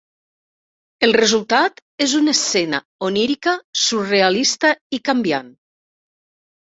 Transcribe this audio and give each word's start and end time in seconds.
El 1.07 1.13
resultat 1.17 1.83
és 2.07 2.15
una 2.21 2.33
escena 2.37 2.79
onírica 3.09 3.55
surrealista 3.83 4.73
i 4.99 5.05
canviant. 5.11 5.57